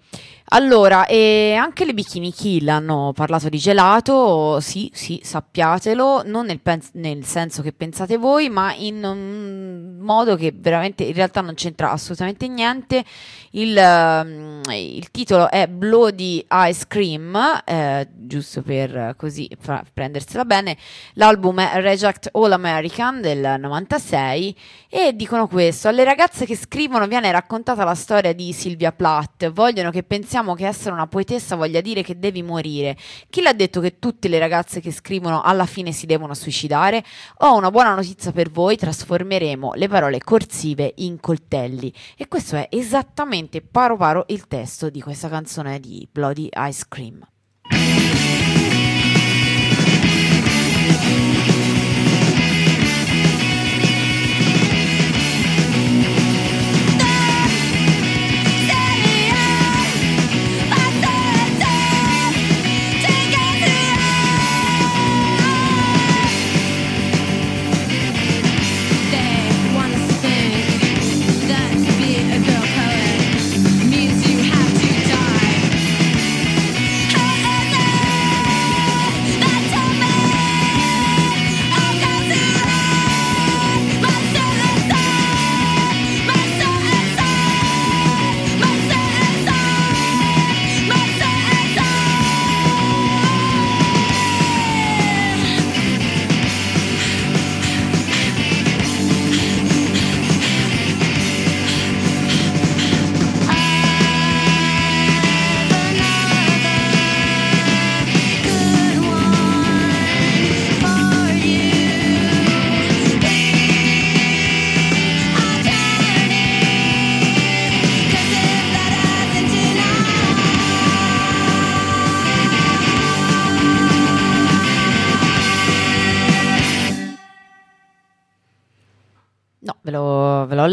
[0.54, 6.60] Allora, e anche le Bikini Kill hanno parlato di gelato, sì, sì, sappiatelo, non nel,
[6.60, 11.54] pen- nel senso che pensate voi, ma in un modo che veramente in realtà non
[11.54, 13.04] c'entra assolutamente niente.
[13.50, 20.76] Il, ehm, il titolo è Bloody Ice Cream, eh, giusto per così fra- prendersela bene.
[21.14, 24.56] L'album è Reject All American del 96
[24.96, 29.50] e dicono questo: alle ragazze che scrivono viene raccontata la storia di Sylvia Plath.
[29.50, 32.96] Vogliono che pensiamo che essere una poetessa voglia dire che devi morire.
[33.28, 37.02] Chi l'ha detto che tutte le ragazze che scrivono alla fine si devono suicidare?
[37.38, 41.92] Ho una buona notizia per voi: trasformeremo le parole corsive in coltelli.
[42.16, 47.26] E questo è esattamente paro paro il testo di questa canzone di Bloody Ice Cream.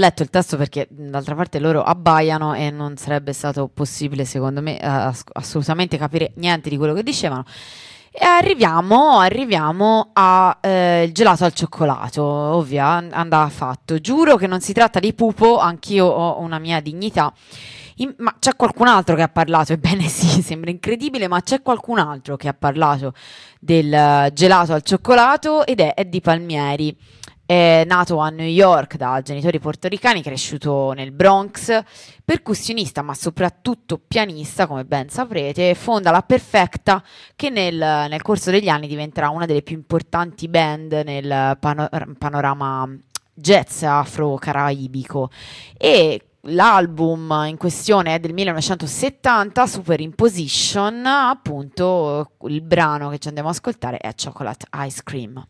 [0.02, 4.80] Letto il testo perché d'altra parte loro abbaiano e non sarebbe stato possibile, secondo me,
[4.80, 7.46] eh, ass- assolutamente capire niente di quello che dicevano.
[8.14, 14.00] E arriviamo, arriviamo al gelato al cioccolato, ovvia, an- andava fatto.
[14.00, 17.34] Giuro che non si tratta di pupo, anch'io ho una mia dignità.
[17.98, 22.00] In- ma c'è qualcun altro che ha parlato, ebbene sì, sembra incredibile, ma c'è qualcun
[22.00, 23.14] altro che ha parlato
[23.60, 26.98] del eh, gelato al cioccolato ed è Eddie Palmieri.
[27.52, 31.84] È nato a New York da genitori portoricani, cresciuto nel Bronx,
[32.24, 37.04] percussionista ma soprattutto pianista, come ben saprete, fonda la Perfecta
[37.36, 42.90] che nel, nel corso degli anni diventerà una delle più importanti band nel pano- panorama
[43.34, 45.30] jazz afro-caraibico.
[45.78, 53.56] E L'album in questione è del 1970, Superimposition, appunto il brano che ci andiamo ad
[53.56, 55.46] ascoltare è Chocolate Ice Cream.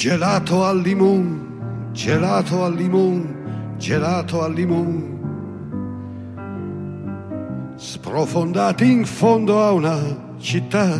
[0.00, 5.18] Gelato al limone, gelato al limone, gelato al limone.
[7.74, 9.98] Sprofondati in fondo a una
[10.38, 10.94] città.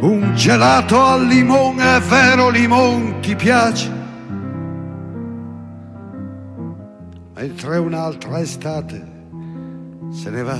[0.00, 3.92] Un gelato al limone, è vero limone, ti piace?
[7.32, 9.08] Mentre un'altra estate
[10.10, 10.58] se ne va.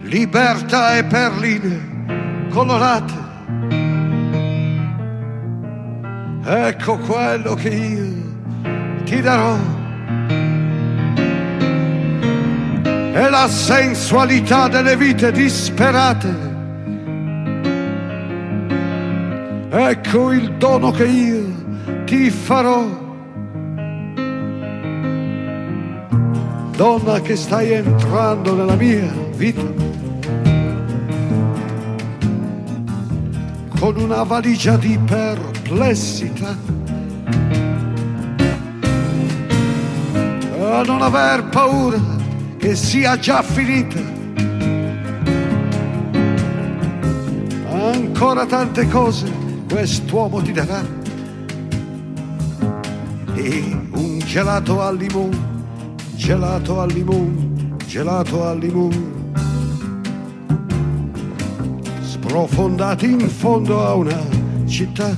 [0.00, 1.95] Libertà e perline
[2.50, 3.24] colorate.
[6.44, 9.56] Ecco quello che io ti darò.
[13.12, 16.34] È la sensualità delle vite disperate.
[19.70, 21.44] Ecco il dono che io
[22.04, 23.04] ti farò.
[26.76, 29.95] Donna che stai entrando nella mia vita
[33.86, 36.56] con una valigia di perplessità.
[40.58, 42.00] A non aver paura
[42.58, 44.00] che sia già finita.
[47.70, 49.30] Ancora tante cose
[49.68, 50.82] quest'uomo ti darà.
[53.34, 55.38] E un gelato al limone,
[56.16, 59.15] gelato al limone, gelato al limone.
[62.36, 64.22] Sprofondati in fondo a una
[64.66, 65.16] città.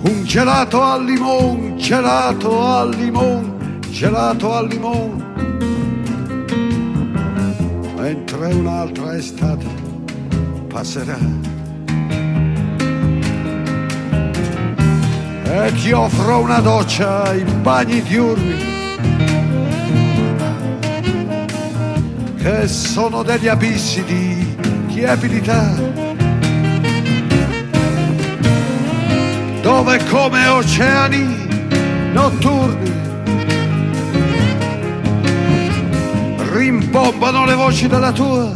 [0.00, 5.24] Un gelato al limone, gelato al limone, gelato al limone.
[7.96, 9.66] Mentre un'altra estate
[10.68, 11.18] passerà.
[15.42, 18.75] E ti offro una doccia ai bagni diurni
[22.46, 25.74] che sono degli abissi di tiepidità
[29.60, 32.92] dove come oceani notturni?
[36.52, 38.54] Rimbombano le voci della tua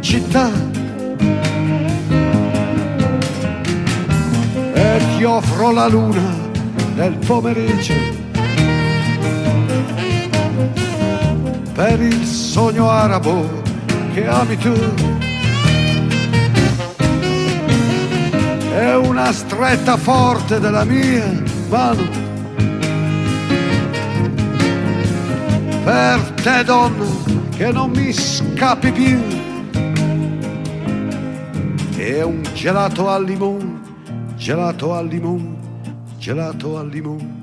[0.00, 0.50] città.
[4.72, 6.34] E ti offro la luna
[6.94, 8.17] nel pomeriggio
[11.78, 13.62] per il sogno arabo
[14.12, 14.74] che ami tu.
[18.72, 22.02] È una stretta forte della mia mano.
[25.84, 27.06] Per te donna
[27.56, 29.20] che non mi scappi più.
[31.96, 33.80] È un gelato al limone,
[34.34, 35.54] gelato al limone,
[36.18, 37.37] gelato al limone.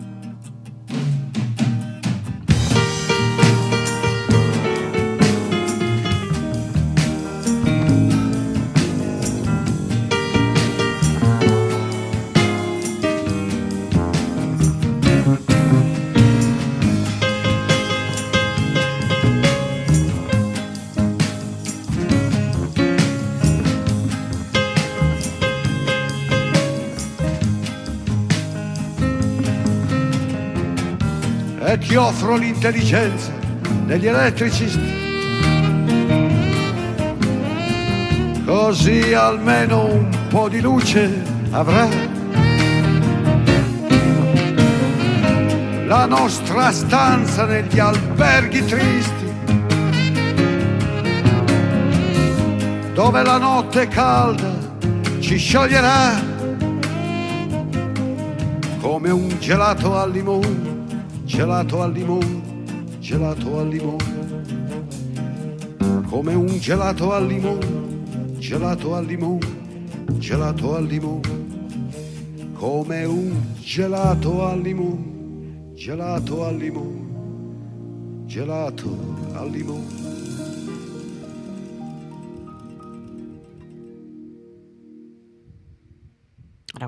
[31.95, 33.31] Ti offro l'intelligenza
[33.85, 35.03] degli elettricisti.
[38.45, 41.87] Così almeno un po' di luce avrà.
[45.85, 49.33] La nostra stanza negli alberghi tristi,
[52.93, 54.51] dove la notte calda
[55.19, 56.21] ci scioglierà
[58.81, 60.64] come un gelato al limone
[61.25, 62.41] gelato al limone,
[62.99, 64.43] gelato al limone,
[66.07, 69.47] come un gelato al limone, gelato al limone,
[70.17, 71.45] gelato al limone,
[72.53, 78.97] come un gelato al limone, gelato al limone, gelato
[79.33, 80.03] al limone.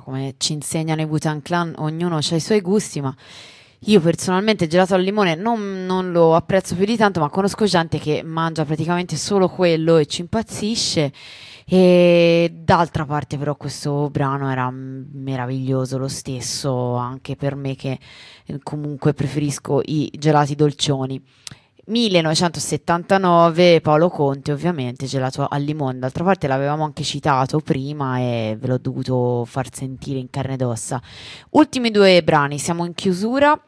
[0.04, 3.14] Come ci insegnano i Butan Clan, ognuno ha i suoi gusti, ma
[3.82, 7.66] io personalmente il gelato al limone non, non lo apprezzo più di tanto, ma conosco
[7.66, 11.12] gente che mangia praticamente solo quello e ci impazzisce.
[11.70, 18.00] E d'altra parte, però, questo brano era meraviglioso lo stesso, anche per me che
[18.46, 21.22] eh, comunque preferisco i gelati dolcioni.
[21.88, 26.00] 1979, Paolo Conte, ovviamente, gelato al limone.
[26.00, 30.62] D'altra parte l'avevamo anche citato prima e ve l'ho dovuto far sentire in carne ed
[30.62, 31.02] ossa.
[31.52, 33.62] Ultimi due brani, siamo in chiusura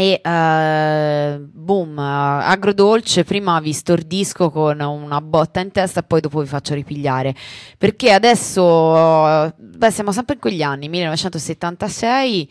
[0.00, 6.46] E eh, boom, agrodolce, prima vi stordisco con una botta in testa poi dopo vi
[6.46, 7.34] faccio ripigliare.
[7.76, 12.48] Perché adesso, eh, beh, siamo sempre in quegli anni, 1976,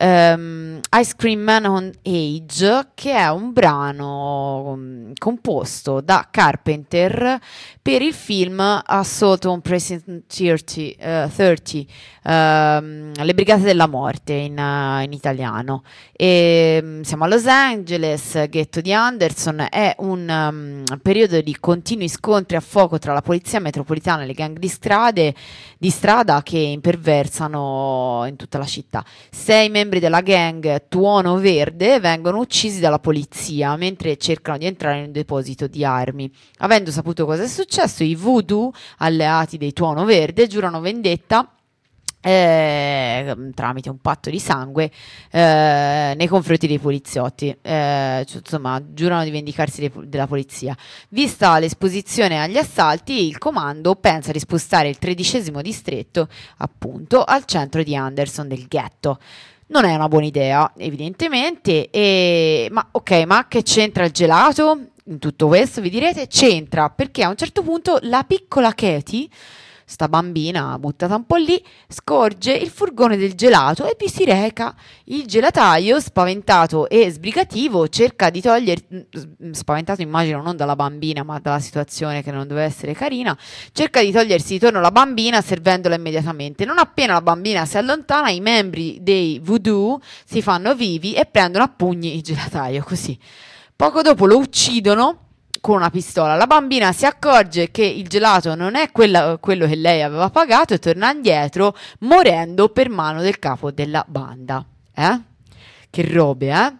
[0.00, 7.38] ehm, Ice Cream Man on Age, che è un brano mm, composto da Carpenter
[7.82, 11.92] per il film Assault on Precinct 30, eh, 30,
[12.24, 15.82] ehm, Le Brigate della Morte in, eh, in italiano.
[16.12, 22.08] E, mm, siamo a Los Angeles, ghetto di Anderson, è un um, periodo di continui
[22.08, 25.34] scontri a fuoco tra la polizia metropolitana e le gang di, strade,
[25.78, 29.04] di strada che imperversano in tutta la città.
[29.30, 35.04] Sei membri della gang Tuono Verde vengono uccisi dalla polizia mentre cercano di entrare in
[35.06, 36.30] un deposito di armi.
[36.58, 41.50] Avendo saputo cosa è successo, i voodoo, alleati dei Tuono Verde, giurano vendetta
[42.22, 44.90] eh, tramite un patto di sangue
[45.30, 50.76] eh, nei confronti dei poliziotti, eh, cioè, insomma, giurano di vendicarsi de- della polizia.
[51.08, 56.28] Vista l'esposizione agli assalti, il comando pensa di spostare il tredicesimo distretto,
[56.58, 59.18] appunto, al centro di Anderson del ghetto.
[59.70, 62.66] Non è una buona idea, evidentemente, e...
[62.72, 65.80] ma ok, ma che c'entra il gelato in tutto questo?
[65.80, 69.28] Vi direte, c'entra perché a un certo punto la piccola Katie
[69.90, 74.72] sta bambina buttata un po' lì, scorge il furgone del gelato e vi si reca.
[75.06, 81.40] Il gelataio, spaventato e sbrigativo, cerca di togliere, mm, spaventato immagino non dalla bambina ma
[81.40, 83.36] dalla situazione che non doveva essere carina,
[83.72, 86.64] cerca di togliersi di torno la bambina servendola immediatamente.
[86.64, 91.64] Non appena la bambina si allontana, i membri dei voodoo si fanno vivi e prendono
[91.64, 93.18] a pugni il gelataio, così.
[93.74, 95.29] Poco dopo lo uccidono
[95.60, 96.36] con una pistola.
[96.36, 100.74] La bambina si accorge che il gelato non è quella, quello che lei aveva pagato
[100.74, 104.64] e torna indietro morendo per mano del capo della banda.
[104.94, 105.20] Eh?
[105.90, 106.74] Che robe, eh?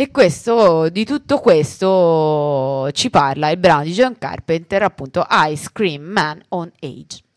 [0.00, 6.02] E questo, di tutto questo ci parla il brano di John Carpenter, appunto Ice Cream
[6.02, 7.27] Man on Age.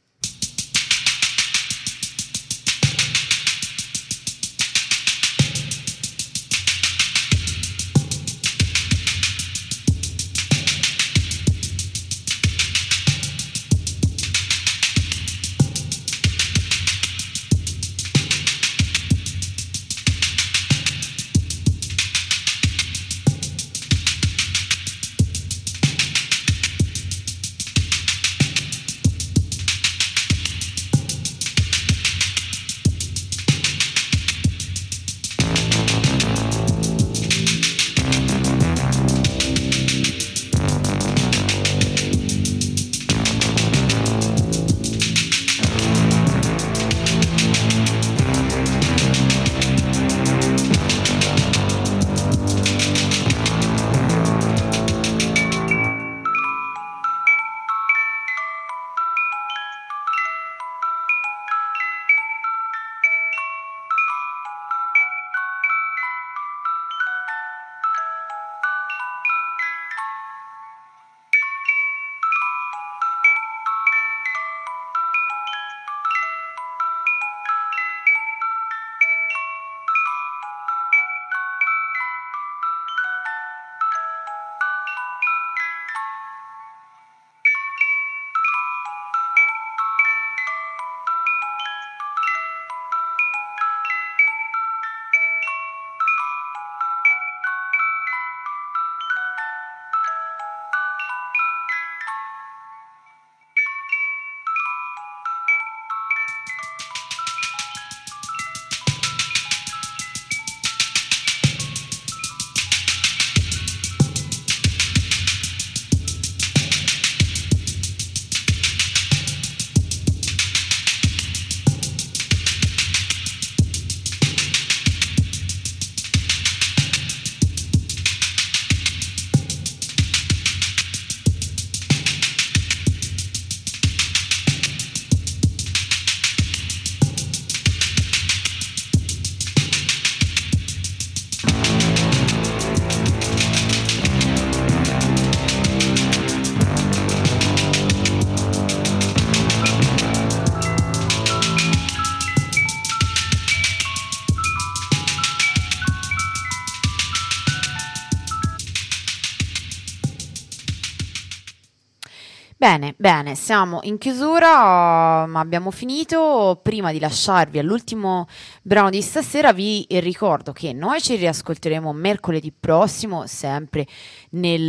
[163.01, 166.59] Bene, siamo in chiusura, ma abbiamo finito.
[166.61, 168.27] Prima di lasciarvi all'ultimo
[168.63, 173.87] brano di stasera, vi ricordo che noi ci riascolteremo mercoledì prossimo, sempre
[174.31, 174.65] nel,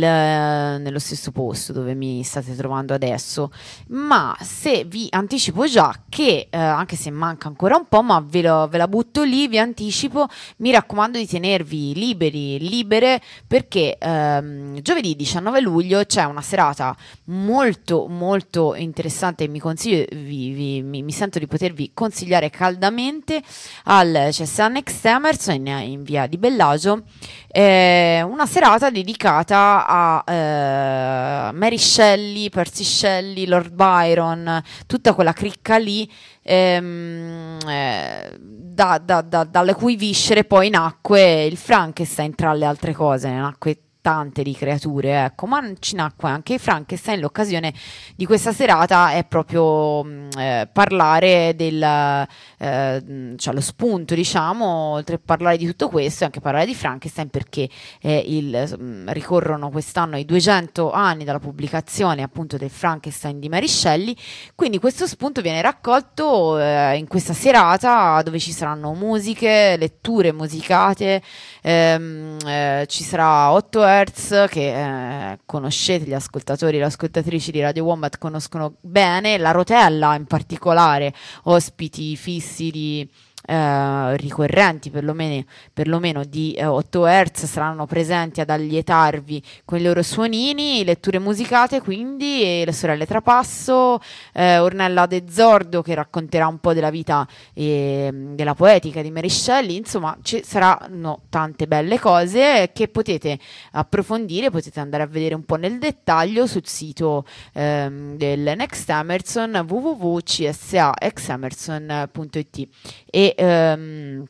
[0.81, 3.51] nello stesso posto dove mi state trovando adesso.
[3.89, 8.41] Ma se vi anticipo già che, eh, anche se manca ancora un po', ma ve,
[8.41, 14.81] lo- ve la butto lì, vi anticipo, mi raccomando di tenervi liberi, libere, perché ehm,
[14.81, 16.95] giovedì 19 luglio c'è una serata
[17.25, 23.41] molto molto interessante mi consiglio vi, vi- mi, mi sento di potervi consigliare caldamente
[23.85, 27.03] al CSA Next Emerson in, in via di Bellagio
[27.47, 35.77] eh, una serata dedicata a eh, Mary Shelley, Percy Shelley, Lord Byron, tutta quella cricca
[35.77, 36.09] lì
[36.41, 42.93] ehm, eh, da- da- da- dalle cui viscere poi nacque il Frankenstein tra le altre
[42.93, 47.21] cose, ne nacque tante di creature, ecco, ma ci nacque anche Frankenstein.
[47.21, 47.73] L'occasione
[48.17, 54.65] di questa serata è proprio mh, eh, parlare del, eh, mh, cioè lo spunto, diciamo,
[54.65, 57.69] oltre a parlare di tutto questo, anche parlare di Frankenstein perché
[58.01, 63.69] eh, il- mh, ricorrono quest'anno i 200 anni dalla pubblicazione appunto del Frankenstein di Mary
[63.69, 64.15] Shelley.
[64.53, 71.21] Quindi questo spunto viene raccolto eh, in questa serata dove ci saranno musiche, letture musicate,
[71.61, 77.61] ehm, eh, ci sarà 8 Hertz che eh, conoscete, gli ascoltatori e le ascoltatrici di
[77.61, 81.13] Radio Wombat conoscono bene, la Rotella in particolare,
[81.43, 83.09] ospiti fissi di
[83.45, 85.43] eh, ricorrenti perlomeno,
[85.73, 91.81] perlomeno di eh, 8 Hz saranno presenti ad allietarvi con i loro suonini, letture musicate
[91.81, 93.99] quindi le sorelle Trapasso,
[94.33, 99.27] eh, Ornella De Zordo che racconterà un po' della vita e della poetica di Mary
[99.29, 103.37] Shelley, insomma ci saranno tante belle cose che potete
[103.71, 109.65] approfondire, potete andare a vedere un po' nel dettaglio sul sito ehm, del Next Emerson
[109.67, 112.67] www.csaxemerson.it
[113.09, 114.25] e ehm,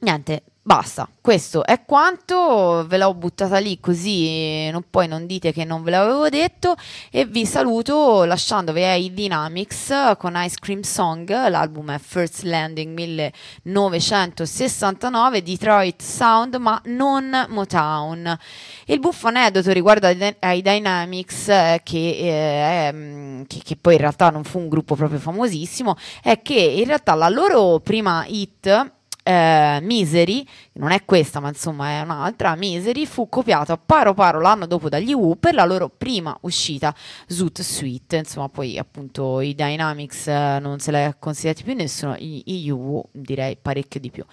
[0.00, 5.64] niente basta questo è quanto ve l'ho buttata lì così non, poi non dite che
[5.64, 6.74] non ve l'avevo detto
[7.10, 13.30] e vi saluto lasciandovi ai Dynamics con Ice Cream Song l'album è First Landing
[13.62, 18.38] 1969 Detroit Sound ma non Motown.
[18.86, 23.94] Il buffo aneddoto riguardo ai, Dy- ai Dynamics eh, che, eh, mm, che, che poi
[23.94, 28.24] in realtà non fu un gruppo proprio famosissimo è che in realtà la loro prima
[28.26, 28.92] hit
[29.24, 34.66] eh, Misery, non è questa ma insomma è un'altra, Misery fu copiata paro paro l'anno
[34.66, 36.94] dopo dagli Who per la loro prima uscita
[37.26, 42.42] Zoot Suite, insomma poi appunto i Dynamics eh, non se l'è considerati più nessuno, i,
[42.64, 44.24] i Who direi parecchio di più.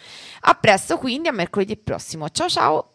[0.41, 2.91] A presto quindi, a mercoledì prossimo, ciao ciao!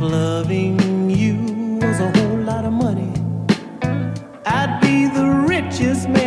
[0.00, 1.34] If loving you
[1.84, 3.12] was a whole lot of money,
[4.46, 6.17] I'd be the richest man